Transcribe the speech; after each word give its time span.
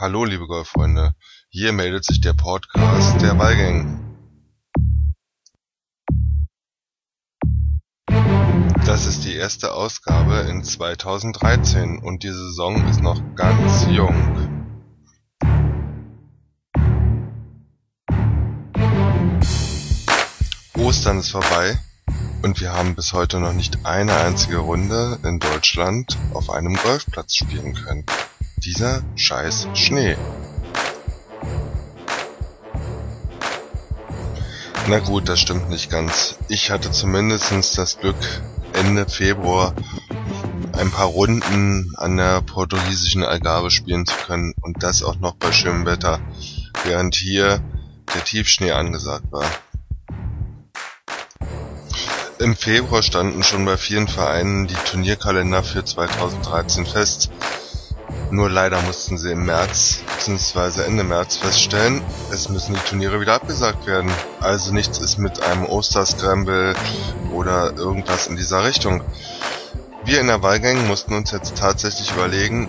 Hallo, 0.00 0.24
liebe 0.24 0.46
Golffreunde. 0.46 1.14
Hier 1.50 1.74
meldet 1.74 2.06
sich 2.06 2.22
der 2.22 2.32
Podcast 2.32 3.20
der 3.20 3.34
Ballgang. 3.34 4.16
Das 8.86 9.04
ist 9.04 9.26
die 9.26 9.34
erste 9.34 9.74
Ausgabe 9.74 10.48
in 10.48 10.64
2013 10.64 11.98
und 11.98 12.22
die 12.22 12.30
Saison 12.30 12.82
ist 12.88 13.02
noch 13.02 13.20
ganz 13.34 13.88
jung. 13.90 14.16
Ostern 20.78 21.18
ist 21.18 21.28
vorbei 21.28 21.78
und 22.42 22.58
wir 22.58 22.72
haben 22.72 22.94
bis 22.94 23.12
heute 23.12 23.38
noch 23.38 23.52
nicht 23.52 23.84
eine 23.84 24.16
einzige 24.16 24.60
Runde 24.60 25.18
in 25.24 25.40
Deutschland 25.40 26.16
auf 26.32 26.48
einem 26.48 26.74
Golfplatz 26.76 27.34
spielen 27.34 27.74
können. 27.74 28.06
Dieser 28.64 29.02
scheiß 29.16 29.68
Schnee. 29.72 30.16
Na 34.86 34.98
gut, 34.98 35.30
das 35.30 35.40
stimmt 35.40 35.70
nicht 35.70 35.90
ganz. 35.90 36.36
Ich 36.48 36.70
hatte 36.70 36.90
zumindest 36.90 37.78
das 37.78 37.98
Glück, 37.98 38.16
Ende 38.74 39.06
Februar 39.08 39.74
ein 40.72 40.90
paar 40.90 41.06
Runden 41.06 41.92
an 41.96 42.18
der 42.18 42.42
portugiesischen 42.42 43.24
Algarve 43.24 43.70
spielen 43.70 44.04
zu 44.04 44.14
können 44.26 44.52
und 44.60 44.82
das 44.82 45.02
auch 45.02 45.18
noch 45.20 45.36
bei 45.36 45.52
schönem 45.52 45.86
Wetter, 45.86 46.20
während 46.84 47.14
hier 47.14 47.62
der 48.14 48.24
Tiefschnee 48.24 48.72
angesagt 48.72 49.32
war. 49.32 49.46
Im 52.38 52.56
Februar 52.56 53.02
standen 53.02 53.42
schon 53.42 53.64
bei 53.64 53.78
vielen 53.78 54.08
Vereinen 54.08 54.66
die 54.66 54.74
Turnierkalender 54.74 55.62
für 55.62 55.84
2013 55.84 56.84
fest. 56.84 57.30
Nur 58.30 58.48
leider 58.48 58.80
mussten 58.82 59.18
sie 59.18 59.32
im 59.32 59.44
März 59.44 60.02
bzw. 60.16 60.84
Ende 60.84 61.02
März 61.02 61.36
feststellen, 61.36 62.00
es 62.32 62.48
müssen 62.48 62.74
die 62.74 62.88
Turniere 62.88 63.20
wieder 63.20 63.34
abgesagt 63.34 63.86
werden. 63.86 64.10
Also 64.40 64.72
nichts 64.72 64.98
ist 64.98 65.18
mit 65.18 65.42
einem 65.42 65.66
Osterscramble 65.66 66.74
oder 67.32 67.72
irgendwas 67.76 68.28
in 68.28 68.36
dieser 68.36 68.64
Richtung. 68.64 69.02
Wir 70.04 70.20
in 70.20 70.28
der 70.28 70.42
Wahlgang 70.42 70.86
mussten 70.86 71.14
uns 71.14 71.32
jetzt 71.32 71.56
tatsächlich 71.56 72.12
überlegen, 72.12 72.68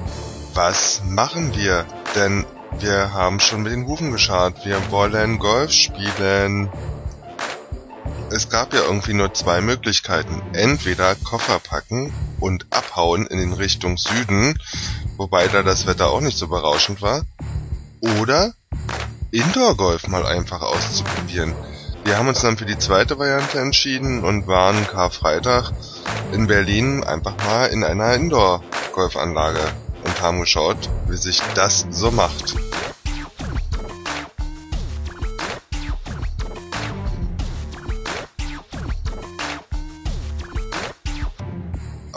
was 0.55 1.01
machen 1.05 1.55
wir? 1.55 1.85
Denn 2.15 2.45
wir 2.79 3.13
haben 3.13 3.39
schon 3.39 3.61
mit 3.61 3.71
den 3.71 3.85
Hufen 3.85 4.11
geschart. 4.11 4.65
Wir 4.65 4.79
wollen 4.91 5.37
Golf 5.37 5.71
spielen 5.71 6.69
es 8.33 8.47
gab 8.47 8.73
ja 8.73 8.81
irgendwie 8.81 9.13
nur 9.13 9.33
zwei 9.33 9.59
Möglichkeiten. 9.59 10.41
Entweder 10.53 11.15
Koffer 11.15 11.59
packen 11.59 12.13
und 12.39 12.65
abhauen 12.69 13.27
in 13.27 13.39
den 13.39 13.51
Richtung 13.51 13.97
Süden, 13.97 14.57
wobei 15.21 15.47
da 15.47 15.61
das 15.61 15.85
Wetter 15.85 16.09
auch 16.09 16.19
nicht 16.19 16.35
so 16.35 16.47
berauschend 16.47 17.03
war, 17.03 17.21
oder 18.19 18.53
Indoor-Golf 19.29 20.07
mal 20.07 20.25
einfach 20.25 20.63
auszuprobieren. 20.63 21.53
Wir 22.03 22.17
haben 22.17 22.27
uns 22.27 22.41
dann 22.41 22.57
für 22.57 22.65
die 22.65 22.79
zweite 22.79 23.19
Variante 23.19 23.59
entschieden 23.59 24.23
und 24.23 24.47
waren 24.47 24.87
Karfreitag 24.87 25.73
in 26.31 26.47
Berlin 26.47 27.03
einfach 27.03 27.35
mal 27.45 27.67
in 27.67 27.83
einer 27.83 28.15
Indoor-Golfanlage 28.15 29.61
und 30.03 30.21
haben 30.23 30.39
geschaut, 30.39 30.89
wie 31.07 31.17
sich 31.17 31.39
das 31.53 31.85
so 31.91 32.09
macht. 32.09 32.55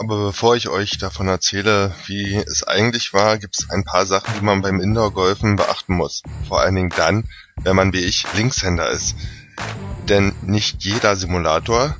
Aber 0.05 0.23
bevor 0.23 0.55
ich 0.55 0.69
euch 0.69 0.99
davon 0.99 1.27
erzähle, 1.27 1.91
wie 2.05 2.35
es 2.35 2.61
eigentlich 2.61 3.11
war, 3.11 3.39
gibt 3.39 3.57
es 3.57 3.71
ein 3.71 3.83
paar 3.83 4.05
Sachen, 4.05 4.35
die 4.35 4.45
man 4.45 4.61
beim 4.61 4.79
Indoor-Golfen 4.79 5.55
beachten 5.55 5.95
muss. 5.95 6.21
Vor 6.47 6.61
allen 6.61 6.75
Dingen 6.75 6.93
dann, 6.95 7.27
wenn 7.63 7.75
man 7.75 7.91
wie 7.91 8.05
ich 8.05 8.27
Linkshänder 8.35 8.87
ist. 8.91 9.15
Denn 10.07 10.35
nicht 10.43 10.83
jeder 10.83 11.15
Simulator 11.15 11.95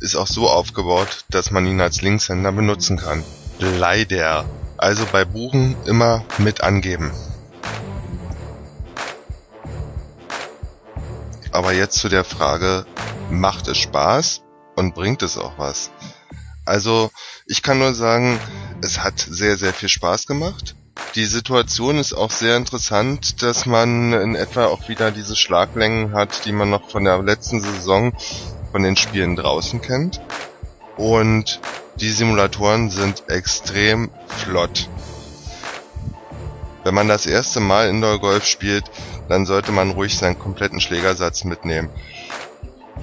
ist 0.00 0.16
auch 0.16 0.26
so 0.26 0.48
aufgebaut, 0.48 1.26
dass 1.28 1.50
man 1.50 1.66
ihn 1.66 1.82
als 1.82 2.00
Linkshänder 2.00 2.50
benutzen 2.50 2.96
kann. 2.96 3.22
Leider. 3.58 4.46
Also 4.78 5.04
bei 5.12 5.26
Buchen 5.26 5.76
immer 5.84 6.24
mit 6.38 6.62
angeben. 6.62 7.12
Aber 11.52 11.74
jetzt 11.74 11.98
zu 11.98 12.08
der 12.08 12.24
Frage, 12.24 12.86
macht 13.28 13.68
es 13.68 13.76
Spaß 13.76 14.40
und 14.76 14.94
bringt 14.94 15.22
es 15.22 15.36
auch 15.36 15.58
was? 15.58 15.90
Also, 16.64 17.10
ich 17.46 17.62
kann 17.62 17.78
nur 17.78 17.94
sagen, 17.94 18.40
es 18.82 19.00
hat 19.00 19.18
sehr, 19.18 19.56
sehr 19.56 19.72
viel 19.72 19.88
Spaß 19.88 20.26
gemacht. 20.26 20.74
Die 21.14 21.26
Situation 21.26 21.98
ist 21.98 22.12
auch 22.12 22.30
sehr 22.30 22.56
interessant, 22.56 23.42
dass 23.42 23.66
man 23.66 24.12
in 24.12 24.34
etwa 24.34 24.66
auch 24.66 24.88
wieder 24.88 25.10
diese 25.10 25.36
Schlaglängen 25.36 26.12
hat, 26.14 26.44
die 26.44 26.52
man 26.52 26.70
noch 26.70 26.90
von 26.90 27.04
der 27.04 27.22
letzten 27.22 27.60
Saison 27.60 28.12
von 28.72 28.82
den 28.82 28.96
Spielen 28.96 29.36
draußen 29.36 29.80
kennt. 29.80 30.20
Und 30.96 31.60
die 31.96 32.10
Simulatoren 32.10 32.90
sind 32.90 33.28
extrem 33.28 34.10
flott. 34.38 34.88
Wenn 36.82 36.94
man 36.94 37.08
das 37.08 37.26
erste 37.26 37.60
Mal 37.60 37.88
Indoor 37.88 38.20
Golf 38.20 38.44
spielt, 38.44 38.84
dann 39.28 39.46
sollte 39.46 39.72
man 39.72 39.90
ruhig 39.90 40.18
seinen 40.18 40.38
kompletten 40.38 40.80
Schlägersatz 40.80 41.44
mitnehmen. 41.44 41.90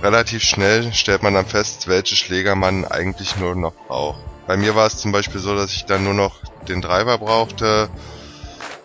Relativ 0.02 0.42
schnell 0.42 0.92
stellt 0.94 1.22
man 1.22 1.36
dann 1.36 1.46
fest, 1.46 1.88
welche 1.88 2.16
Schläger 2.16 2.56
man 2.56 2.86
eigentlich 2.86 3.36
nur 3.38 3.56
noch 3.56 3.74
braucht. 3.88 4.20
Bei 4.48 4.58
mir 4.58 4.74
war 4.74 4.88
es 4.88 4.98
zum 4.98 5.12
Beispiel 5.12 5.40
so, 5.40 5.56
dass 5.56 5.74
ich 5.74 5.86
dann 5.86 6.04
nur 6.04 6.16
noch 6.16 6.42
den 6.68 6.82
Driver 6.82 7.20
brauchte, 7.20 7.88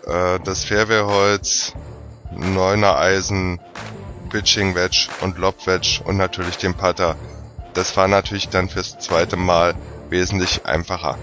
äh, 0.07 0.39
das 0.45 0.65
Fairwayholz, 0.65 1.73
Neuner 2.33 2.99
Eisen, 2.99 3.61
Pitching 4.29 4.75
Wedge 4.75 5.09
und 5.23 5.39
Lob 5.39 5.67
Wedge 5.67 6.03
und 6.05 6.19
natürlich 6.19 6.59
den 6.59 6.75
Putter. 6.75 7.17
Das 7.73 7.97
war 7.97 8.09
natürlich 8.09 8.51
dann 8.51 8.69
fürs 8.69 8.99
zweite 8.99 9.37
Mal 9.37 9.75
wesentlich 10.11 10.67
einfacher. 10.67 11.17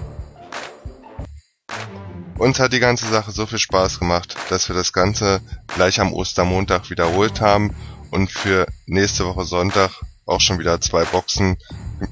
Uns 2.39 2.59
hat 2.59 2.73
die 2.73 2.79
ganze 2.79 3.07
Sache 3.07 3.31
so 3.31 3.45
viel 3.45 3.59
Spaß 3.59 3.99
gemacht, 3.99 4.35
dass 4.49 4.67
wir 4.67 4.75
das 4.75 4.91
Ganze 4.91 5.41
gleich 5.67 5.99
am 5.99 6.13
Ostermontag 6.13 6.89
wiederholt 6.89 7.41
haben 7.41 7.75
und 8.13 8.31
für 8.31 8.67
nächste 8.85 9.25
Woche 9.25 9.43
Sonntag 9.43 9.89
auch 10.27 10.39
schon 10.39 10.59
wieder 10.59 10.79
zwei 10.79 11.03
Boxen 11.03 11.57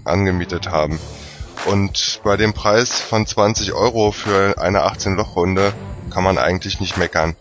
angemietet 0.04 0.70
haben. 0.70 1.00
Und 1.66 2.22
bei 2.24 2.38
dem 2.38 2.54
Preis 2.54 3.00
von 3.00 3.28
20 3.28 3.74
Euro 3.74 4.12
für 4.12 4.58
eine 4.58 4.80
18-Loch-Runde 4.80 5.74
kann 6.10 6.24
man 6.24 6.40
eigentlich 6.40 6.80
nicht 6.80 6.98
meckern. 6.98 7.36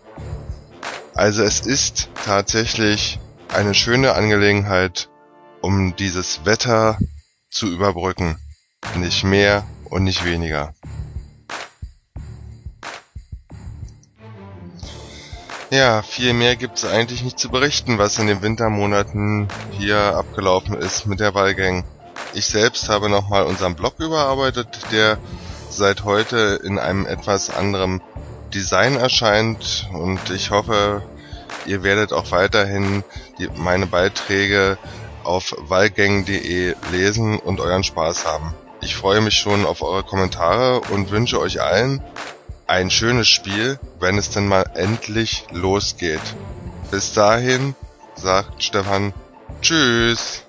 Also 1.14 1.42
es 1.42 1.60
ist 1.60 2.10
tatsächlich 2.26 3.18
eine 3.48 3.72
schöne 3.74 4.12
Angelegenheit, 4.12 5.08
um 5.62 5.96
dieses 5.96 6.44
Wetter 6.44 6.98
zu 7.50 7.66
überbrücken. 7.66 8.36
Nicht 8.96 9.24
mehr 9.24 9.66
und 9.86 10.04
nicht 10.04 10.24
weniger. 10.24 10.74
Ja, 15.70 16.02
viel 16.02 16.32
mehr 16.32 16.56
gibt's 16.56 16.84
eigentlich 16.84 17.22
nicht 17.22 17.38
zu 17.38 17.48
berichten, 17.48 17.96
was 17.96 18.18
in 18.18 18.26
den 18.26 18.42
Wintermonaten 18.42 19.46
hier 19.78 20.16
abgelaufen 20.16 20.74
ist 20.74 21.06
mit 21.06 21.20
der 21.20 21.32
Wahlgang. 21.34 21.84
Ich 22.34 22.46
selbst 22.46 22.88
habe 22.88 23.08
nochmal 23.08 23.44
unseren 23.44 23.76
Blog 23.76 23.94
überarbeitet, 23.98 24.66
der 24.90 25.16
seit 25.68 26.02
heute 26.02 26.60
in 26.64 26.80
einem 26.80 27.06
etwas 27.06 27.50
anderem 27.50 28.00
Design 28.52 28.96
erscheint 28.96 29.88
und 29.92 30.30
ich 30.30 30.50
hoffe, 30.50 31.04
ihr 31.66 31.84
werdet 31.84 32.12
auch 32.12 32.32
weiterhin 32.32 33.04
die, 33.38 33.48
meine 33.54 33.86
Beiträge 33.86 34.76
auf 35.22 35.54
wahlgängen.de 35.56 36.74
lesen 36.90 37.38
und 37.38 37.60
euren 37.60 37.84
Spaß 37.84 38.26
haben. 38.26 38.54
Ich 38.80 38.96
freue 38.96 39.20
mich 39.20 39.34
schon 39.34 39.64
auf 39.64 39.82
eure 39.82 40.02
Kommentare 40.02 40.80
und 40.90 41.12
wünsche 41.12 41.38
euch 41.38 41.62
allen 41.62 42.02
ein 42.70 42.88
schönes 42.88 43.26
Spiel, 43.28 43.80
wenn 43.98 44.16
es 44.16 44.30
denn 44.30 44.46
mal 44.46 44.64
endlich 44.74 45.44
losgeht. 45.50 46.20
Bis 46.92 47.12
dahin 47.12 47.74
sagt 48.14 48.62
Stefan 48.62 49.12
Tschüss. 49.60 50.44